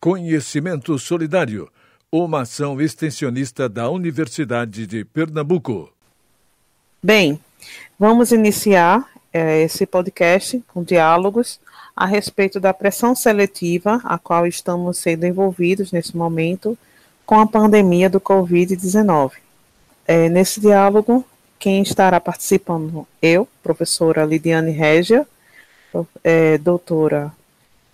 [0.00, 1.68] Conhecimento Solidário,
[2.10, 5.92] uma ação extensionista da Universidade de Pernambuco.
[7.02, 7.40] Bem,
[7.98, 11.58] vamos iniciar é, esse podcast com diálogos
[11.96, 16.78] a respeito da pressão seletiva a qual estamos sendo envolvidos nesse momento
[17.26, 19.32] com a pandemia do Covid-19.
[20.06, 21.24] É, nesse diálogo,
[21.58, 23.04] quem estará participando?
[23.20, 25.26] Eu, professora Lidiane Régia,
[26.22, 27.32] é, doutora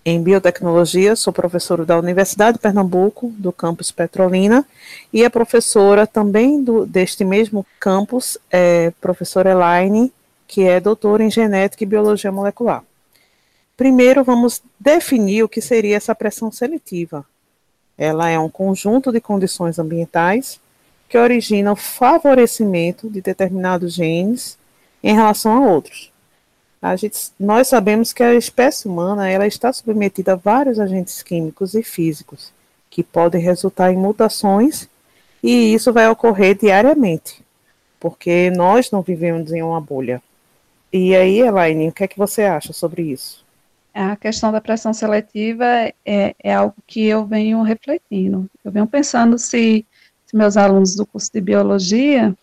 [0.04, 4.66] em biotecnologia, sou professora da Universidade de Pernambuco, do campus Petrolina,
[5.12, 10.12] e a professora também do, deste mesmo campus, é professora Elaine,
[10.46, 12.84] que é doutora em genética e biologia molecular.
[13.76, 17.24] Primeiro, vamos definir o que seria essa pressão seletiva.
[17.96, 20.60] Ela é um conjunto de condições ambientais
[21.08, 24.58] que originam favorecimento de determinados genes
[25.02, 26.13] em relação a outros.
[26.84, 31.72] A gente, nós sabemos que a espécie humana ela está submetida a vários agentes químicos
[31.72, 32.52] e físicos
[32.90, 34.86] que podem resultar em mutações
[35.42, 37.42] e isso vai ocorrer diariamente,
[37.98, 40.22] porque nós não vivemos em uma bolha.
[40.92, 43.42] E aí, Elaine, o que é que você acha sobre isso?
[43.94, 45.64] A questão da pressão seletiva
[46.04, 48.46] é, é algo que eu venho refletindo.
[48.62, 49.86] Eu venho pensando se,
[50.26, 52.36] se meus alunos do curso de biologia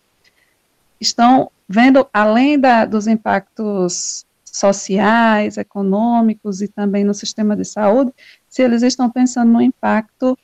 [1.00, 8.12] estão vendo, além da, dos impactos sociais, econômicos e também no sistema de saúde,
[8.48, 10.38] se eles estão pensando no impacto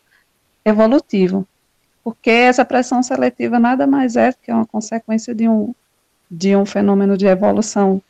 [0.65, 1.47] evolutivo.
[2.03, 5.75] Porque essa pressão seletiva nada mais é que uma consequência de um,
[6.31, 8.01] de um fenômeno de evolução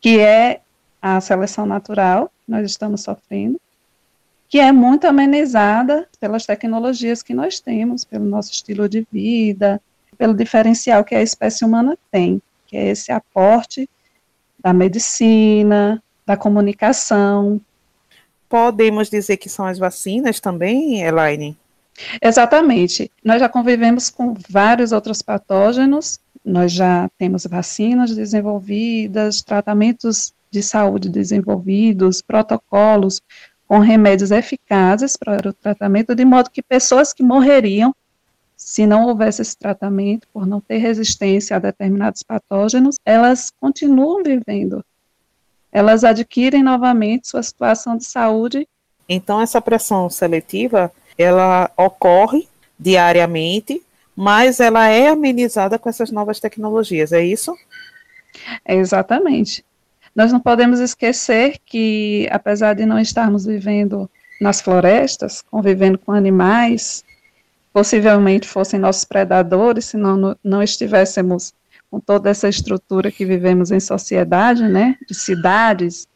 [0.00, 0.60] que é
[1.00, 3.60] a seleção natural, que nós estamos sofrendo,
[4.48, 9.80] que é muito amenizada pelas tecnologias que nós temos, pelo nosso estilo de vida,
[10.16, 13.88] pelo diferencial que a espécie humana tem, que é esse aporte
[14.64, 17.60] da medicina, da comunicação.
[18.48, 21.54] Podemos dizer que são as vacinas também, Elaine?
[22.20, 23.10] Exatamente.
[23.22, 31.10] Nós já convivemos com vários outros patógenos, nós já temos vacinas desenvolvidas, tratamentos de saúde
[31.10, 33.20] desenvolvidos, protocolos
[33.68, 37.94] com remédios eficazes para o tratamento, de modo que pessoas que morreriam
[38.64, 44.82] se não houvesse esse tratamento, por não ter resistência a determinados patógenos, elas continuam vivendo.
[45.70, 48.66] Elas adquirem novamente sua situação de saúde.
[49.06, 52.48] Então, essa pressão seletiva, ela ocorre
[52.80, 53.82] diariamente,
[54.16, 57.54] mas ela é amenizada com essas novas tecnologias, é isso?
[58.64, 59.62] É exatamente.
[60.16, 64.10] Nós não podemos esquecer que, apesar de não estarmos vivendo
[64.40, 67.04] nas florestas, convivendo com animais,
[67.74, 71.52] possivelmente fossem nossos predadores, se não, não estivéssemos
[71.90, 76.06] com toda essa estrutura que vivemos em sociedade, né, de cidades,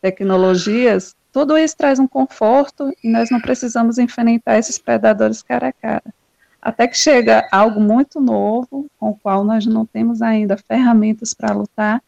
[0.00, 5.72] tecnologias, tudo isso traz um conforto e nós não precisamos enfrentar esses predadores cara a
[5.72, 6.14] cara.
[6.62, 11.52] Até que chega algo muito novo, com o qual nós não temos ainda ferramentas para
[11.52, 12.00] lutar,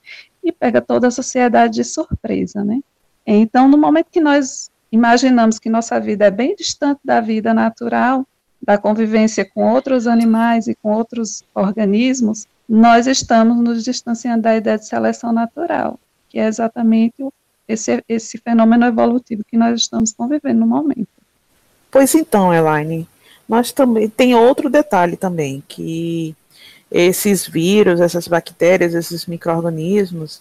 [0.43, 2.81] e pega toda a sociedade de surpresa, né?
[3.27, 8.27] Então, no momento que nós imaginamos que nossa vida é bem distante da vida natural,
[8.71, 14.79] da convivência com outros animais e com outros organismos, nós estamos nos distanciando da ideia
[14.79, 15.99] de seleção natural,
[16.29, 17.17] que é exatamente
[17.67, 21.09] esse, esse fenômeno evolutivo que nós estamos convivendo no momento.
[21.91, 23.09] Pois então, Elaine,
[23.49, 26.37] nós também tem outro detalhe também, que
[26.89, 30.41] esses vírus, essas bactérias, esses micro-organismos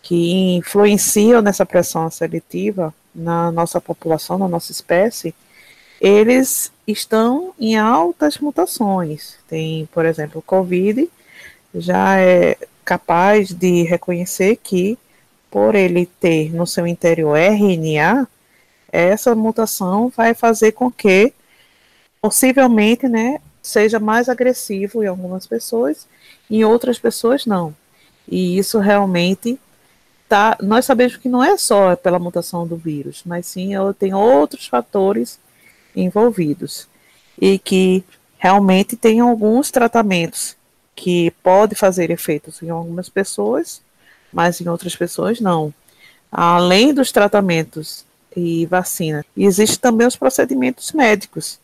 [0.00, 5.34] que influenciam nessa pressão seletiva na nossa população, na nossa espécie,
[6.00, 9.36] eles estão em altas mutações.
[9.48, 11.08] Tem, por exemplo, o Covid
[11.74, 14.98] já é capaz de reconhecer que,
[15.50, 18.28] por ele ter no seu interior RNA,
[18.92, 21.32] essa mutação vai fazer com que,
[22.20, 26.06] possivelmente, né, seja mais agressivo em algumas pessoas,
[26.50, 27.74] em outras pessoas não.
[28.28, 29.58] E isso realmente
[30.28, 30.56] tá.
[30.60, 35.38] Nós sabemos que não é só pela mutação do vírus, mas sim tem outros fatores
[35.94, 36.88] envolvidos
[37.40, 38.04] e que
[38.38, 40.56] realmente tem alguns tratamentos
[40.94, 43.82] que pode fazer efeitos em algumas pessoas,
[44.32, 45.72] mas em outras pessoas não.
[46.30, 48.04] Além dos tratamentos
[48.36, 51.58] e vacina, existem também os procedimentos médicos,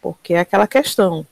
[0.00, 1.26] porque é aquela questão.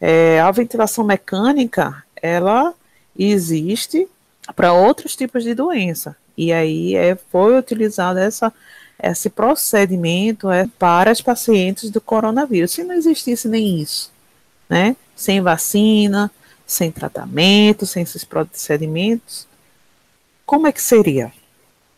[0.00, 2.74] É, a ventilação mecânica, ela
[3.18, 4.08] existe
[4.56, 6.16] para outros tipos de doença.
[6.36, 8.52] E aí é, foi utilizada essa
[9.02, 12.72] esse procedimento é para as pacientes do coronavírus.
[12.72, 14.12] Se não existisse nem isso,
[14.68, 14.96] né?
[15.14, 16.30] Sem vacina,
[16.66, 19.46] sem tratamento, sem esses procedimentos,
[20.46, 21.32] como é que seria?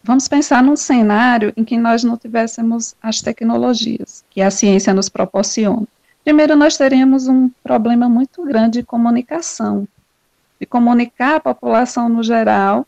[0.04, 5.08] Vamos pensar num cenário em que nós não tivéssemos as tecnologias que a ciência nos
[5.08, 5.86] proporciona.
[6.24, 9.86] Primeiro, nós teríamos um problema muito grande de comunicação,
[10.60, 12.86] de comunicar à população no geral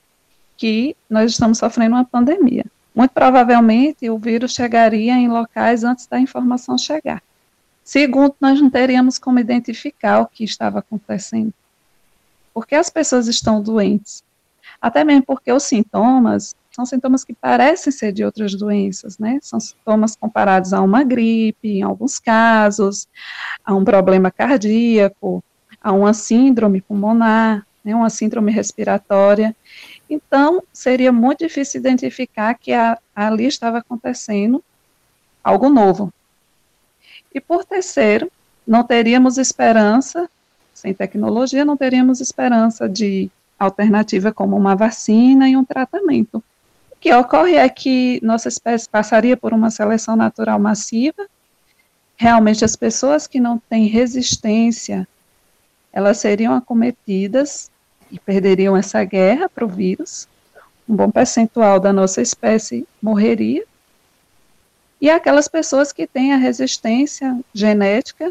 [0.56, 2.64] que nós estamos sofrendo uma pandemia.
[2.94, 7.22] Muito provavelmente o vírus chegaria em locais antes da informação chegar.
[7.82, 11.52] Segundo, nós não teríamos como identificar o que estava acontecendo.
[12.54, 14.22] Porque as pessoas estão doentes.
[14.80, 19.38] Até mesmo porque os sintomas são sintomas que parecem ser de outras doenças, né?
[19.42, 23.08] São sintomas comparados a uma gripe, em alguns casos,
[23.64, 25.42] a um problema cardíaco,
[25.80, 29.54] a uma síndrome pulmonar, né, uma síndrome respiratória.
[30.08, 34.62] Então, seria muito difícil identificar que a, ali estava acontecendo
[35.42, 36.12] algo novo.
[37.34, 38.30] E por terceiro,
[38.66, 40.28] não teríamos esperança,
[40.72, 46.42] sem tecnologia, não teríamos esperança de alternativa como uma vacina e um tratamento.
[46.90, 51.26] O que ocorre é que nossa espécie passaria por uma seleção natural massiva.
[52.16, 55.06] Realmente, as pessoas que não têm resistência,
[55.92, 57.70] elas seriam acometidas
[58.14, 60.28] e perderiam essa guerra para o vírus.
[60.88, 63.64] Um bom percentual da nossa espécie morreria.
[65.00, 68.30] E aquelas pessoas que têm a resistência genética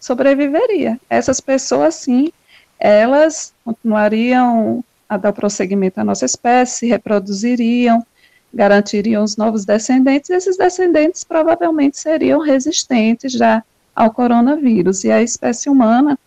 [0.00, 0.98] sobreviveria.
[1.08, 2.32] Essas pessoas, sim,
[2.80, 8.04] elas continuariam a dar prosseguimento à nossa espécie, reproduziriam,
[8.52, 13.62] garantiriam os novos descendentes, e esses descendentes provavelmente seriam resistentes já
[13.94, 15.04] ao coronavírus.
[15.04, 16.18] E a espécie humana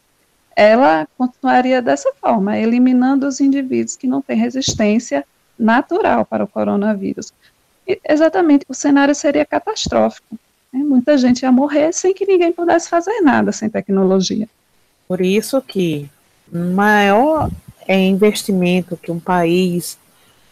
[0.56, 5.26] ela continuaria dessa forma, eliminando os indivíduos que não têm resistência
[5.60, 7.34] natural para o coronavírus.
[7.88, 10.38] E, exatamente, o cenário seria catastrófico.
[10.72, 10.80] Né?
[10.80, 14.48] Muita gente ia morrer sem que ninguém pudesse fazer nada sem tecnologia.
[15.08, 16.10] Por isso que
[16.52, 17.50] maior
[17.88, 19.98] é investimento que um país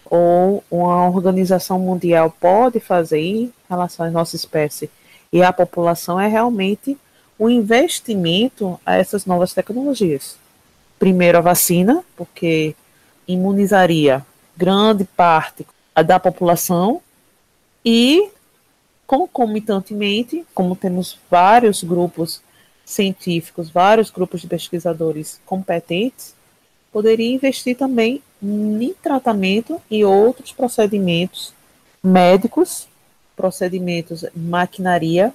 [0.06, 4.90] ou uma organização mundial pode fazer em relação à nossa espécie
[5.32, 6.96] e à população é realmente
[7.38, 10.38] o investimento a essas novas tecnologias.
[11.00, 12.76] Primeiro, a vacina, porque
[13.28, 14.26] imunizaria
[14.56, 15.66] grande parte
[16.06, 17.02] da população
[17.84, 18.30] e,
[19.06, 22.42] concomitantemente, como temos vários grupos
[22.86, 26.36] científicos, vários grupos de pesquisadores competentes,
[26.92, 31.54] poderia investir também em tratamento e outros procedimentos
[32.04, 32.88] médicos,
[33.36, 35.34] procedimentos maquinaria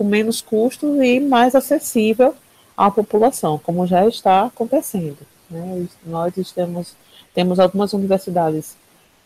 [0.00, 2.34] com menos custo e mais acessível
[2.74, 5.18] à população, como já está acontecendo.
[5.50, 5.86] Né?
[6.06, 6.96] Nós estamos,
[7.34, 8.78] temos algumas universidades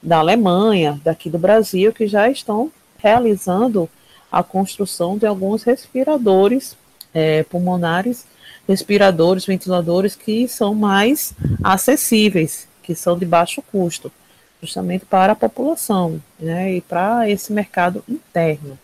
[0.02, 3.88] da Alemanha, daqui do Brasil, que já estão realizando
[4.32, 6.76] a construção de alguns respiradores
[7.14, 8.26] é, pulmonares,
[8.66, 14.10] respiradores, ventiladores que são mais acessíveis, que são de baixo custo,
[14.60, 18.76] justamente para a população né, e para esse mercado interno.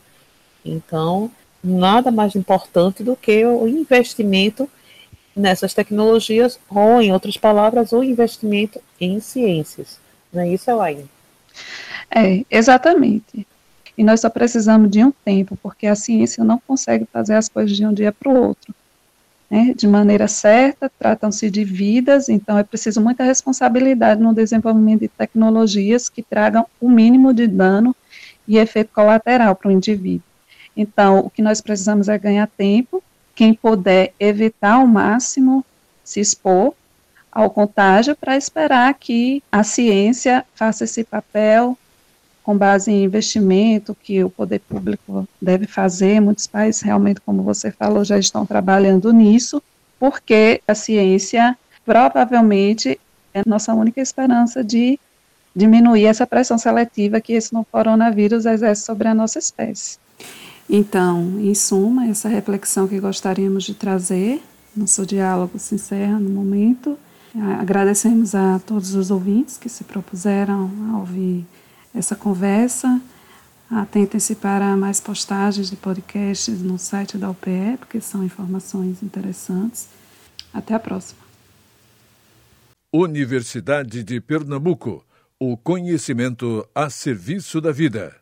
[0.64, 1.28] Então,
[1.62, 4.68] nada mais importante do que o investimento
[5.34, 9.98] nessas tecnologias, ou, em outras palavras, o investimento em ciências.
[10.32, 11.08] Não é isso, Elaine?
[12.10, 13.46] É, exatamente.
[13.96, 17.76] E nós só precisamos de um tempo, porque a ciência não consegue fazer as coisas
[17.76, 18.74] de um dia para o outro.
[19.50, 19.74] Né?
[19.76, 26.08] De maneira certa, tratam-se de vidas, então é preciso muita responsabilidade no desenvolvimento de tecnologias
[26.08, 27.94] que tragam o mínimo de dano
[28.46, 30.29] e efeito colateral para o indivíduo.
[30.76, 33.02] Então, o que nós precisamos é ganhar tempo.
[33.34, 35.64] Quem puder evitar ao máximo
[36.04, 36.74] se expor
[37.30, 41.78] ao contágio para esperar que a ciência faça esse papel
[42.42, 46.20] com base em investimento que o poder público deve fazer.
[46.20, 49.62] Muitos países realmente, como você falou, já estão trabalhando nisso,
[49.98, 52.98] porque a ciência provavelmente
[53.32, 54.98] é nossa única esperança de
[55.54, 59.98] diminuir essa pressão seletiva que esse novo coronavírus exerce sobre a nossa espécie.
[60.72, 64.40] Então, em suma, essa reflexão que gostaríamos de trazer,
[64.74, 66.96] nosso diálogo se encerra no momento.
[67.58, 71.44] Agradecemos a todos os ouvintes que se propuseram a ouvir
[71.92, 73.00] essa conversa.
[73.68, 79.88] Atentem-se para mais postagens de podcasts no site da UPE, porque são informações interessantes.
[80.54, 81.20] Até a próxima.
[82.92, 85.04] Universidade de Pernambuco.
[85.38, 88.19] O conhecimento a serviço da vida.